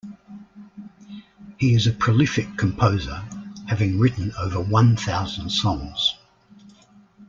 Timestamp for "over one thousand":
4.39-5.51